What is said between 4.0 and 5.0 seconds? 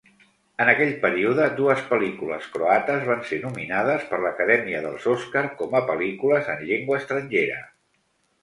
per l'Acadèmia